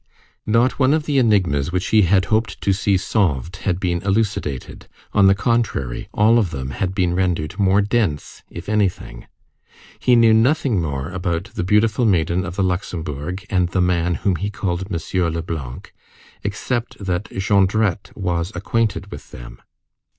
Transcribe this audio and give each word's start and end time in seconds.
Not 0.47 0.79
one 0.79 0.95
of 0.95 1.05
the 1.05 1.19
enigmas 1.19 1.71
which 1.71 1.89
he 1.89 2.01
had 2.01 2.25
hoped 2.33 2.59
to 2.61 2.73
see 2.73 2.97
solved 2.97 3.57
had 3.57 3.79
been 3.79 4.01
elucidated; 4.01 4.87
on 5.13 5.27
the 5.27 5.35
contrary, 5.35 6.09
all 6.11 6.39
of 6.39 6.49
them 6.49 6.71
had 6.71 6.95
been 6.95 7.13
rendered 7.13 7.59
more 7.59 7.83
dense, 7.83 8.41
if 8.49 8.67
anything; 8.67 9.27
he 9.99 10.15
knew 10.15 10.33
nothing 10.33 10.81
more 10.81 11.09
about 11.11 11.51
the 11.53 11.63
beautiful 11.63 12.05
maiden 12.07 12.47
of 12.47 12.55
the 12.55 12.63
Luxembourg 12.63 13.45
and 13.51 13.69
the 13.69 13.79
man 13.81 14.15
whom 14.15 14.37
he 14.37 14.49
called 14.49 14.87
M. 14.91 15.33
Leblanc, 15.33 15.93
except 16.43 16.97
that 16.97 17.25
Jondrette 17.37 18.09
was 18.15 18.51
acquainted 18.55 19.11
with 19.11 19.29
them. 19.29 19.61